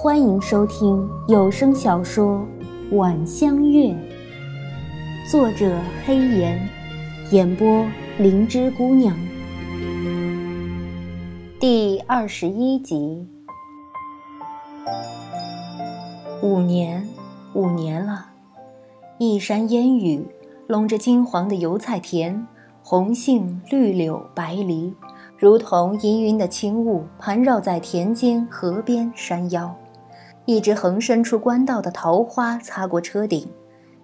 [0.00, 2.46] 欢迎收听有声小说
[2.96, 3.86] 《晚香月》，
[5.28, 6.68] 作者黑岩，
[7.32, 7.84] 演播
[8.16, 9.12] 灵芝姑娘。
[11.58, 13.26] 第二十一集。
[16.44, 17.04] 五年，
[17.54, 18.26] 五年了，
[19.18, 20.24] 一山烟雨，
[20.68, 22.46] 笼着金黄的油菜田，
[22.84, 24.94] 红杏绿柳白梨。
[25.36, 29.74] 如同氤氲的轻雾盘绕在田间、河边、山腰，
[30.48, 33.46] 一只横伸出官道的桃花擦过车顶，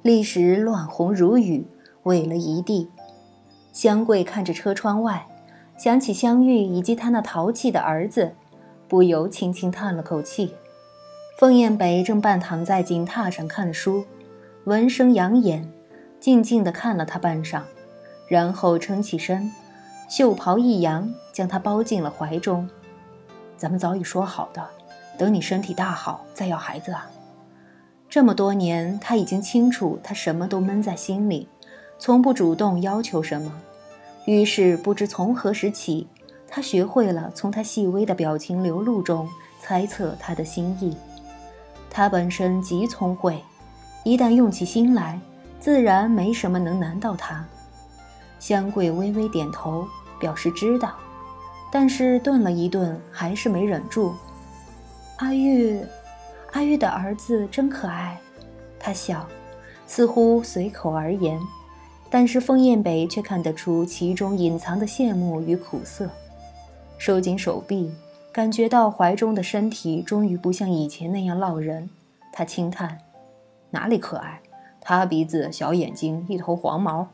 [0.03, 1.67] 立时乱红如雨，
[2.03, 2.91] 萎了一地。
[3.73, 5.27] 香桂看着车窗外，
[5.79, 8.35] 想起香玉以及他那淘气的儿子，
[8.87, 10.53] 不由轻轻叹了口气。
[11.39, 14.05] 凤燕北正半躺在锦榻上看书，
[14.65, 15.67] 闻声扬眼，
[16.21, 17.63] 静静地看了他半晌，
[18.29, 19.51] 然后撑起身。
[20.11, 22.69] 袖袍一扬，将他包进了怀中。
[23.57, 24.63] 咱们早已说好的，
[25.19, 27.11] 等你身体大好再要孩子啊。
[28.09, 31.49] 这么多年，他已经清楚，他什么都闷在心里，
[31.99, 33.53] 从不主动要求什么。
[34.27, 36.07] 于是，不知从何时起，
[36.49, 39.29] 他学会了从他细微的表情流露中
[39.61, 40.97] 猜测他的心意。
[41.91, 43.43] 他本身极聪慧，
[44.05, 45.21] 一旦用起心来，
[45.59, 47.45] 自然没什么能难到他。
[48.39, 49.87] 香桂微微点头，
[50.21, 50.95] 表示知道，
[51.73, 54.15] 但是顿了一顿，还是没忍住。
[55.19, 55.81] 阿玉，
[56.53, 58.19] 阿玉的儿子真可爱。
[58.81, 59.27] 他笑，
[59.87, 61.41] 似乎随口而言，
[62.11, 66.11] 但是枫燕北却看得出其中隐藏的羡慕与苦涩。
[66.99, 67.93] 收紧手臂，
[68.33, 71.89] 感觉到怀中的身体终于不像以前那样落人。
[72.33, 72.99] 他轻叹
[73.71, 74.41] ：“哪里可爱？
[74.81, 77.07] 塌鼻子、小眼睛、一头黄毛。”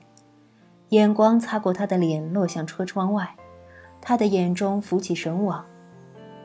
[0.89, 3.37] 眼光擦过他的脸，落向车窗外，
[4.01, 5.65] 他的眼中浮起神往。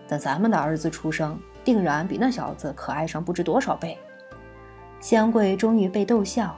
[0.07, 3.97] 等咱们的儿子出生，定然比那小子可爱上不知多少倍。
[4.99, 6.55] 香桂终于被逗笑。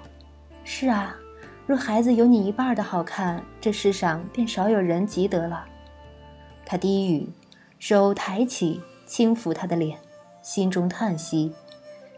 [0.63, 1.15] 是啊，
[1.65, 5.65] 若孩子有你一半的好看，这世上便少有人及得了。
[6.65, 7.29] 他低语，
[7.79, 9.97] 手抬起，轻抚他的脸，
[10.41, 11.53] 心中叹息。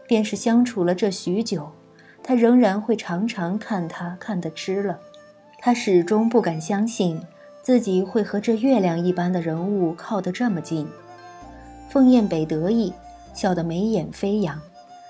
[0.08, 1.70] 便是相处了这许久，
[2.20, 4.98] 他仍然会常常看他看得痴了。
[5.60, 7.22] 他始终不敢相信
[7.62, 10.88] 自己会和这月亮一般的人物靠得这么近。
[11.90, 12.92] 凤燕北得意，
[13.34, 14.56] 笑得眉眼飞扬，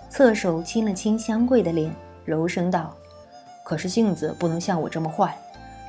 [0.09, 2.97] 侧手亲了亲香桂的脸，柔声道
[3.63, 5.37] ：“可是性子不能像我这么坏，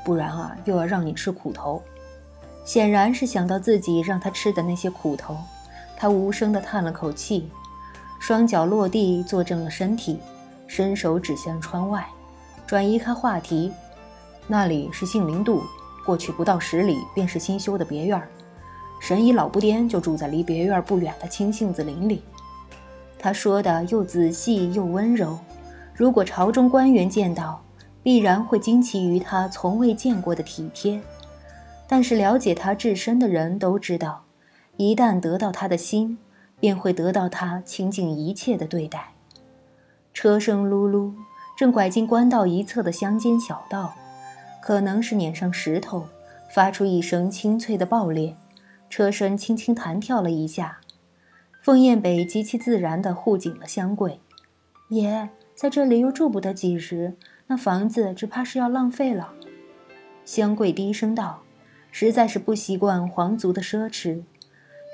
[0.04, 1.82] 不然啊，又要让你吃苦头。”
[2.66, 5.38] 显然是想到自己让他吃的那些苦头，
[5.96, 7.50] 他无声地叹了口气，
[8.20, 10.20] 双脚落地，坐正了身体，
[10.68, 12.06] 伸手指向窗外，
[12.68, 13.72] 转移开话题。
[14.46, 15.64] 那里是杏林渡，
[16.06, 18.28] 过去不到十里便是新修的别院儿。
[19.02, 22.22] 神医老不颠就住在离别院不远的青杏子林里。
[23.18, 25.40] 他说的又仔细又温柔，
[25.96, 27.64] 如果朝中官员见到，
[28.04, 31.02] 必然会惊奇于他从未见过的体贴。
[31.88, 34.24] 但是了解他至深的人都知道，
[34.78, 36.20] 一旦得到他的心，
[36.60, 39.14] 便会得到他倾尽一切的对待。
[40.14, 41.12] 车声噜噜，
[41.58, 43.96] 正拐进官道一侧的乡间小道。
[44.62, 46.06] 可能是碾上石头，
[46.54, 48.36] 发出一声清脆的爆裂，
[48.92, 50.82] 车身轻轻弹跳了一下。
[51.62, 54.20] 凤燕北极其自然地护紧了香桂。
[54.90, 57.16] 爷在这里又住不得几时，
[57.48, 59.32] 那房子只怕是要浪费了。
[60.26, 61.44] 香桂低声道
[61.92, 64.24] ：“实在是不习惯皇族的奢侈，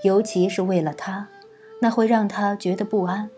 [0.04, 1.30] 尤其是为了他，
[1.82, 3.30] 那会让他觉得不安。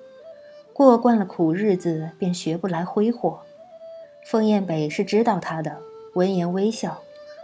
[0.74, 3.40] 过惯了苦日子，便学不来挥霍。”
[4.26, 5.78] 凤燕北是知道他的。
[6.16, 7.02] 闻言微笑，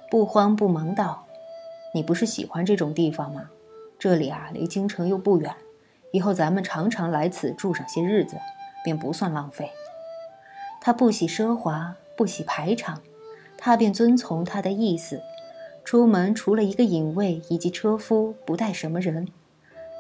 [0.10, 1.25] 不慌不忙道
[1.96, 3.50] ：“你不是喜欢这种地方吗？
[3.98, 5.56] 这里啊，离京城又不远，
[6.12, 8.36] 以后咱们常常来此住上些日子，
[8.84, 9.72] 便不算浪费。”
[10.82, 13.02] 他不喜奢华，不喜排场，
[13.58, 15.22] 他便遵从他的意思。
[15.86, 19.30] 出门除了一个引卫以及车夫，不带什么人。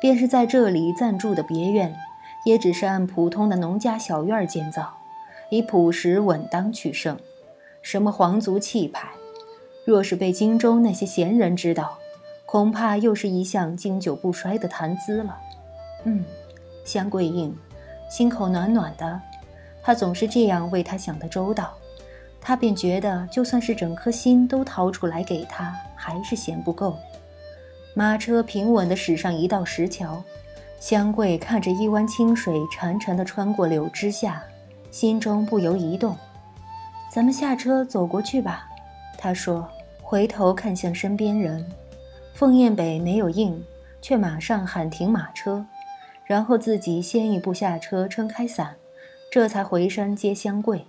[0.01, 1.95] 便是在这里暂住的别院，
[2.45, 4.97] 也只是按普通的农家小院建造，
[5.49, 7.17] 以朴实稳当取胜。
[7.81, 9.07] 什么皇族气派，
[9.85, 11.97] 若是被京中那些闲人知道，
[12.47, 15.37] 恐怕又是一项经久不衰的谈资了。
[16.05, 16.25] 嗯，
[16.83, 17.55] 香桂应，
[18.09, 19.21] 心口暖暖的。
[19.83, 21.71] 他总是这样为他想的周到，
[22.41, 26.97] 他便觉得就算是整颗心都掏出来给他，还是嫌不够。
[27.93, 30.23] 马车平稳地驶上一道石桥，
[30.79, 34.43] 香桂看着一湾清水潺潺地穿过柳枝下，
[34.89, 36.17] 心中不由一动。
[37.11, 38.67] 咱们下车走过去吧，
[39.17, 39.69] 他说，
[40.07, 41.65] 回头看向身边人，
[42.35, 43.59] 凤燕北没有应，
[44.03, 45.65] 却马上喊停马车，
[46.27, 48.75] 然后自己先一步下车撑开伞，
[49.31, 50.85] 这才回身接香桂。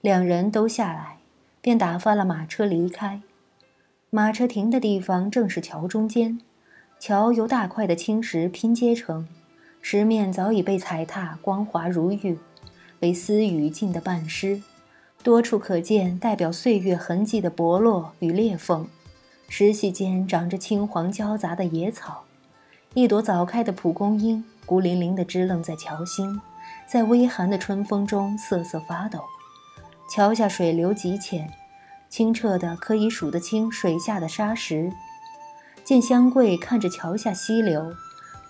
[0.00, 1.18] 两人都下来，
[1.60, 3.20] 便打发了马车离开。
[4.10, 6.40] 马车停的地方正是桥中间，
[6.98, 9.28] 桥由大块的青石拼接成，
[9.80, 12.36] 石面早已被踩踏，光滑如玉，
[12.98, 14.60] 被丝雨浸得半湿，
[15.24, 18.86] 多处可见代表岁月痕迹的剥落与裂缝。
[19.48, 22.24] 石隙间长着青黄交杂的野草，
[22.92, 26.38] 一朵早开的蒲公英孤零零地支棱在桥心，
[26.86, 29.20] 在微寒的春风中瑟瑟发抖。
[30.10, 31.50] 桥下水流极浅。
[32.10, 34.92] 清澈的可以数得清水下的沙石。
[35.82, 37.92] 见香桂看着桥下溪流，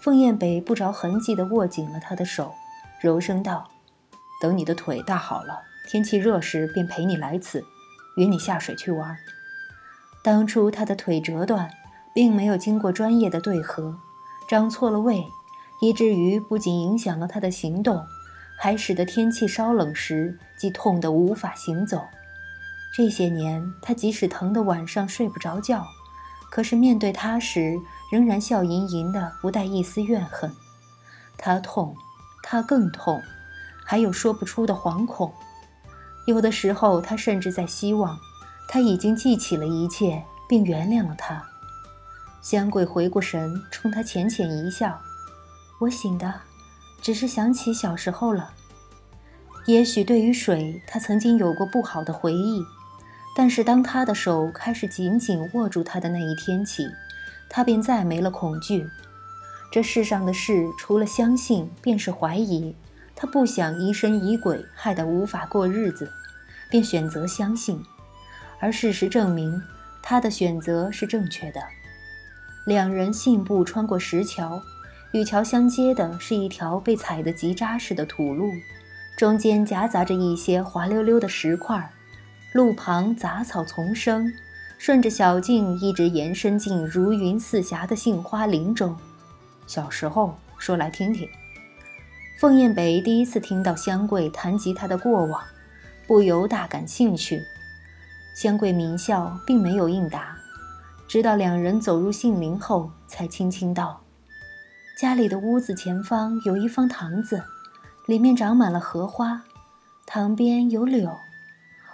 [0.00, 2.52] 凤雁北不着痕迹地握紧了他的手，
[3.00, 3.70] 柔声道
[4.42, 7.64] ：“等你的腿大好了，天气热时便陪你来此，
[8.16, 9.16] 约你下水去玩。”
[10.24, 11.70] 当初他的腿折断，
[12.14, 13.98] 并没有经过专业的对合，
[14.48, 15.26] 长错了位，
[15.82, 18.02] 以至于不仅影响了他的行动，
[18.58, 22.00] 还使得天气稍冷时即痛得无法行走。
[22.96, 25.86] 这些年，他即使疼得晚上睡不着觉，
[26.50, 27.76] 可是面对他时，
[28.10, 30.50] 仍然笑盈盈的，不带一丝怨恨。
[31.36, 31.94] 他痛，
[32.42, 33.20] 他更痛，
[33.84, 35.30] 还有说不出的惶恐。
[36.26, 38.18] 有的时候，他甚至在希望，
[38.68, 41.42] 他已经记起了一切，并原谅了他。
[42.40, 44.98] 香桂回过神，冲他浅浅一笑
[45.80, 46.32] ：“我醒的，
[47.00, 48.52] 只是想起小时候了。
[49.66, 52.62] 也许对于水，他曾经有过不好的回忆。”
[53.36, 56.86] 但是，当他的手开始紧紧握住他的那一天起，
[57.50, 58.86] 他便再没了恐惧。
[59.72, 62.76] 这世上的事，除了相信，便是怀疑。
[63.16, 66.10] 他不想疑神疑鬼，害得无法过日子，
[66.70, 67.82] 便选择相信。
[68.60, 69.62] 而事实证明，
[70.02, 71.60] 他的选择是正确的。
[72.66, 74.62] 两人信步穿过石桥，
[75.12, 78.50] 与桥相接的是一条被踩得极扎实的土路，
[79.16, 81.90] 中间夹杂着一些滑溜溜的石块。
[82.52, 84.32] 路旁杂草丛生，
[84.78, 88.96] 顺着小径一直延伸进如云似霞的杏花林中。
[89.66, 91.28] 小时候，说来听听。
[92.36, 95.40] 凤燕北第一次听到香桂谈及他的过往，
[96.04, 97.40] 不由大感兴趣。
[98.34, 100.36] 香桂抿笑，并没有应答，
[101.06, 104.02] 直到两人走入杏林后，才轻轻道
[104.98, 107.44] ：“家里的屋子前方有一方塘子，
[108.06, 109.42] 里面长满了荷花，
[110.04, 111.16] 塘边有柳。”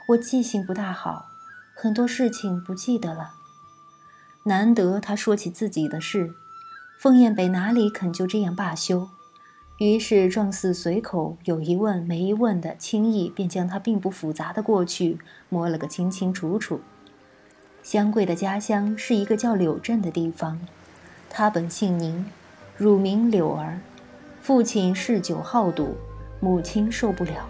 [0.08, 1.26] 我记性不大好，
[1.76, 3.32] 很多事情不记得了。
[4.44, 6.32] 难得他说起自己的事，
[6.98, 9.10] 凤燕北哪里肯就这样罢休？
[9.80, 15.18] 于是状似随口有一问没一问的，轻易便将他并不复杂的过去
[15.48, 16.82] 摸了个清清楚楚。
[17.82, 20.60] 香桂的家乡是一个叫柳镇的地方，
[21.30, 22.26] 他本姓宁，
[22.76, 23.80] 乳名柳儿，
[24.42, 25.96] 父亲嗜酒好赌，
[26.40, 27.48] 母亲受不了。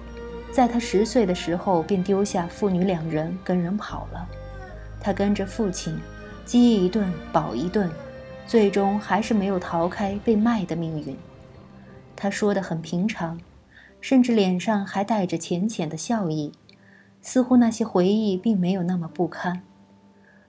[0.52, 4.28] 在他十岁的时候，便丢下父女两人跟人跑了。
[5.00, 5.98] 他跟着父亲，
[6.44, 7.90] 饥一顿饱一顿，
[8.46, 11.16] 最终还是没有逃开被卖的命运。
[12.22, 13.40] 他说的很平常，
[13.98, 16.52] 甚至脸上还带着浅浅的笑意，
[17.22, 19.62] 似乎那些回忆并没有那么不堪。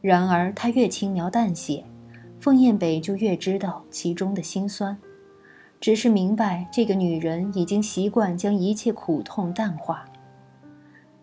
[0.02, 1.86] 然而他越轻描淡写，
[2.42, 4.98] 凤燕北就越知道其中的辛酸。
[5.80, 10.04] 只是明白，这个女人已经习惯将一切苦痛淡化。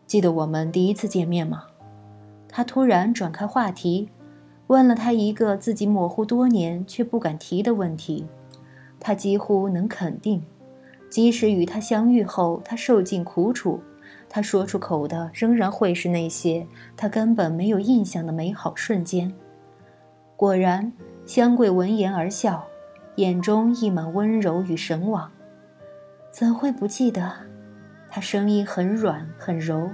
[0.06, 1.64] 记得我们第一次见面吗？
[2.48, 4.08] 他突然转开话题，
[4.68, 8.24] 问了他一个自己模糊多年却不敢提的问题。
[9.00, 10.42] 他几乎能肯定，
[11.10, 13.80] 即使与他相遇后，他受尽苦楚，
[14.28, 19.32] 他说出口的仍然会是那些他根本没有印象的美好瞬间。
[20.36, 20.92] 果然，
[21.26, 22.64] 香桂闻言而笑。
[23.16, 25.28] 眼中溢满温柔与神往，
[26.30, 27.32] 怎会不记得？
[28.08, 29.90] 他声音很软很柔。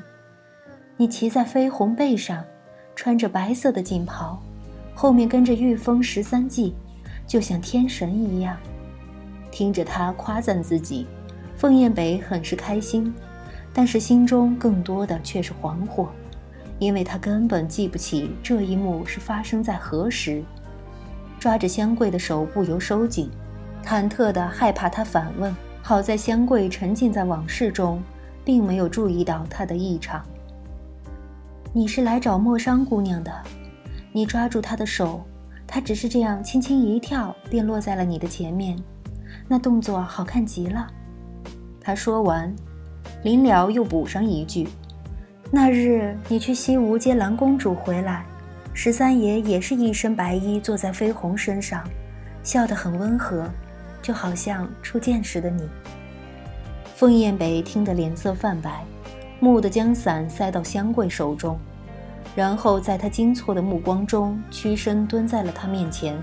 [0.98, 2.44] 你骑在绯红背上，
[2.94, 4.38] 穿着白色的锦袍，
[4.94, 6.74] 后面跟着御风十三骑，
[7.26, 8.58] 就像天神一样。
[9.54, 11.06] 听着他夸赞自己，
[11.56, 13.14] 凤燕北很是开心，
[13.72, 16.08] 但是心中更多的却是惶惑，
[16.80, 20.42] 因为他根本记不起这一幕是发生在何时。
[21.38, 23.30] 抓着香桂的手不由收紧，
[23.84, 25.54] 忐忑的害怕他反问。
[25.80, 28.02] 好在香桂沉浸在往事中，
[28.44, 30.20] 并没有注意到他的异常。
[31.72, 33.30] 你是来找莫商姑娘的，
[34.10, 35.22] 你抓住她的手，
[35.64, 38.76] 她只是这样轻轻一跳，便落在了你的前面，
[39.46, 40.86] 那动作好看极了。
[41.80, 42.54] 他说完，
[43.22, 44.68] 临了又补上一句
[45.50, 48.24] ：“那日你去西吴接蓝公主回来。”
[48.76, 51.84] 十三爷也是一身白衣，坐在飞鸿身上，
[52.42, 53.48] 笑得很温和，
[54.02, 55.62] 就好像初见时的你。
[56.96, 58.84] 凤燕北听得脸色泛白，
[59.38, 61.56] 蓦地将伞塞到香桂手中，
[62.34, 66.16] 然后在他惊错的目光中，屈身蹲在了他面前，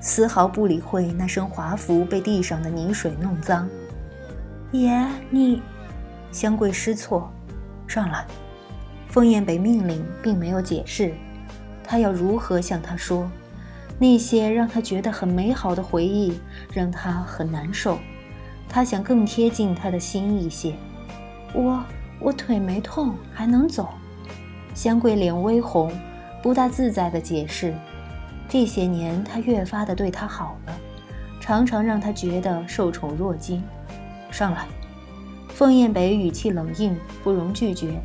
[0.00, 3.68] 丝毫不理会那身华服被地上的泥水弄脏。
[4.72, 5.62] 爷，你，
[6.30, 7.30] 香桂失措，
[7.86, 8.26] 上来。
[9.08, 11.14] 凤燕北命令，并没有解释，
[11.82, 13.30] 他要如何向他说？
[13.98, 16.38] 那些让他觉得很美好的回忆，
[16.72, 17.98] 让他很难受。
[18.68, 20.74] 他想更贴近他的心一些。
[21.54, 21.82] 我
[22.20, 23.88] 我腿没痛，还能走。
[24.74, 25.90] 香桂脸微红，
[26.42, 27.74] 不大自在地解释。
[28.48, 30.76] 这些年，他越发的对他好了，
[31.40, 33.62] 常常让他觉得受宠若惊。
[34.30, 34.66] 上来。
[35.50, 38.00] 凤燕北语气冷硬，不容拒绝。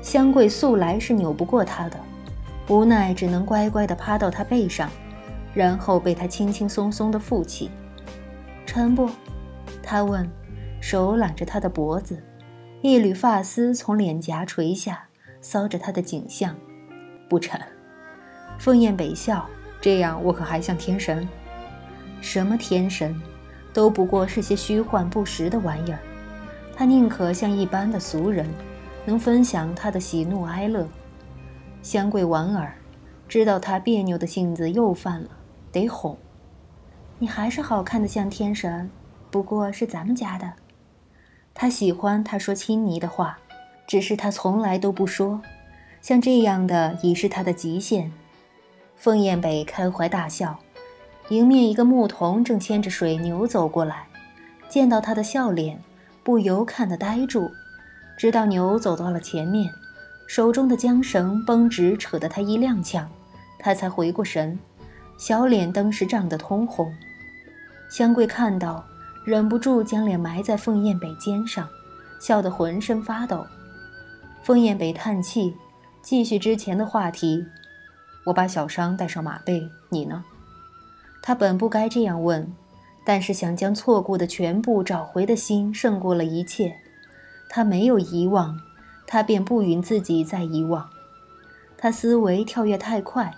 [0.00, 2.00] 香桂素来是扭不过他的，
[2.68, 4.88] 无奈只能乖乖地趴到他背上，
[5.52, 7.70] 然后被他轻轻松松地负起。
[8.64, 9.10] 沉不？
[9.82, 10.26] 他问，
[10.80, 12.22] 手揽着他的脖子，
[12.80, 15.06] 一缕发丝从脸颊垂下，
[15.42, 16.56] 搔着他的颈项。
[17.28, 17.60] 不沉。
[18.58, 19.46] 凤燕北笑，
[19.86, 21.28] 这样我可还像天神？
[22.20, 23.14] 什么天神，
[23.72, 26.00] 都不过是些虚幻不实的玩意儿。
[26.74, 28.52] 他宁可像一般的俗人。
[29.04, 30.84] 能分享他的喜怒哀乐，
[31.80, 32.76] 香桂莞尔，
[33.28, 35.28] 知道他别扭的性子又犯了，
[35.70, 36.18] 得哄。
[37.20, 38.90] 你还是好看的像天神，
[39.30, 40.52] 不过是咱们家的。
[41.54, 43.38] 他喜欢他说亲昵的话，
[43.86, 45.40] 只是他从来都不说。
[46.02, 48.10] 像这样的已是他的极限。
[48.96, 50.58] 凤燕北开怀大笑，
[51.28, 54.06] 迎面一个牧童正牵着水牛走过来，
[54.68, 55.78] 见到他的笑脸，
[56.24, 57.50] 不由看得呆住。
[58.16, 59.70] 直到牛走到了前面，
[60.26, 63.04] 手中的缰绳绷直，扯得他一踉跄，
[63.58, 64.58] 他才回过神，
[65.18, 66.90] 小脸登时涨得通红。
[67.90, 68.82] 香桂看到，
[69.26, 71.68] 忍不住将脸埋在凤燕北肩上，
[72.18, 73.46] 笑得浑身发抖。
[74.42, 75.54] 凤燕北叹气，
[76.00, 77.44] 继续之前的话题
[78.26, 80.24] ：“我把小伤带上马背，你呢？”
[81.22, 82.52] 他本不该这样问，
[83.04, 86.76] 但是想将错过的全部找回的心胜过了一切。
[87.48, 88.60] 他没有遗忘，
[89.06, 90.88] 他便不允自己再遗忘。
[91.78, 93.34] 他思维跳跃太快，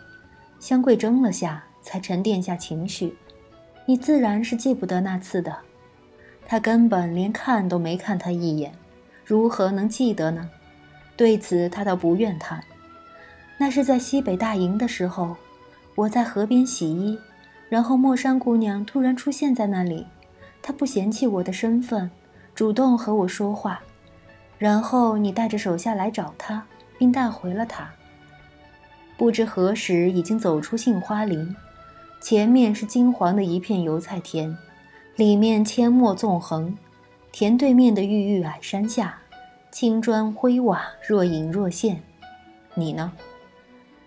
[0.60, 3.16] 香桂怔了下，才沉淀下情绪。
[3.86, 5.56] 你自然是记不得那次的，
[6.46, 8.72] 他根本连看都没看他一眼，
[9.24, 10.48] 如何能记得呢？
[11.16, 12.62] 对此他倒不愿谈。
[13.58, 15.36] 那是在西北大营的时候，
[15.96, 17.18] 我在河边洗衣，
[17.68, 20.06] 然后莫山姑娘突然出现在那里，
[20.62, 22.08] 她不嫌弃我的身份，
[22.54, 23.80] 主动和我说话。
[24.58, 26.64] 然后你带着手下来找她，
[26.96, 27.90] 并带回了她。
[29.16, 31.54] 不知何时已经走出杏花林，
[32.20, 34.56] 前面是金黄的一片油菜田，
[35.16, 36.76] 里面阡陌纵横。
[37.32, 39.18] 田对面的郁郁矮山下，
[39.70, 42.00] 青砖灰瓦若隐若现。
[42.74, 43.12] 你呢？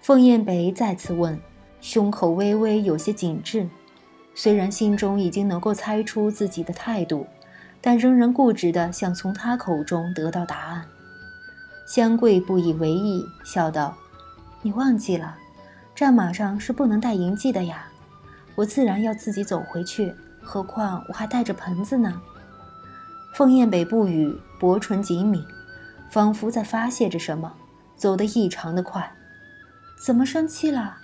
[0.01, 1.39] 凤燕北再次问，
[1.79, 3.70] 胸口微微有些紧致，
[4.36, 7.25] 虽然心中已经能够猜出自己的态度。
[7.84, 10.86] 但仍然固执地想从他口中得到答案。
[11.88, 13.98] 香桂不以为意，笑道
[14.62, 15.36] ：“你忘记了，
[15.96, 17.88] 战马上是不能带营记的呀。
[18.53, 22.22] 我自然要自己走回去，何况我还带着盆子呢。”
[23.34, 25.43] 凤燕北不语，薄唇紧抿，
[26.12, 27.51] 仿佛在发泄着什么，
[27.96, 29.12] 走得异常的快。
[30.03, 30.98] 怎么生气了？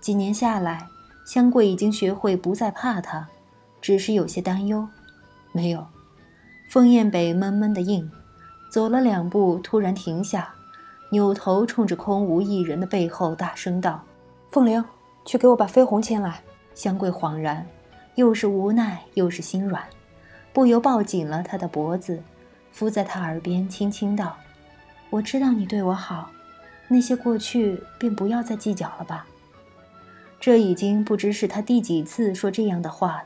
[0.00, 0.88] 几年下来，
[1.26, 3.28] 香桂已经学会不再怕他，
[3.82, 4.88] 只是有些担忧。
[5.52, 5.86] 没有。
[6.70, 8.10] 凤燕北闷闷的应，
[8.70, 10.54] 走了两步，突然停下，
[11.10, 14.02] 扭头冲着空无一人的背后大声道
[14.50, 14.82] ：“凤玲，
[15.26, 16.40] 去给我把飞鸿牵来。”
[16.74, 17.66] 香桂恍然，
[18.14, 19.84] 又是无奈又是心软，
[20.54, 22.22] 不由抱紧了他的脖子，
[22.72, 24.34] 伏在他耳边轻轻道
[25.10, 26.30] ：“我知道你对我好，
[26.92, 29.26] 那些过去便不要再计较了吧。”
[30.38, 33.24] 这已经不知是他第几次说这样的话了，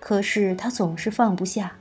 [0.00, 1.76] 可是他总是放不下。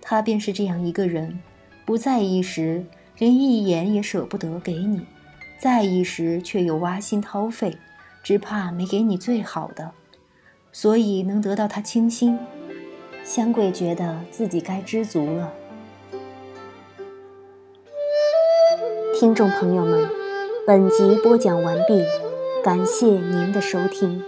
[0.00, 1.40] 他便是这样一个人，
[1.84, 2.84] 不在意时
[3.18, 5.06] 连一眼也舍不得给你，
[5.60, 7.78] 在意时却又挖心掏肺，
[8.22, 9.92] 只怕没给你最好的，
[10.72, 12.38] 所以能得到他倾心，
[13.22, 15.52] 香桂觉得自己该知足了。
[19.20, 20.10] 听众朋友们，
[20.64, 22.04] 本集播讲完毕，
[22.62, 24.22] 感谢您的收听。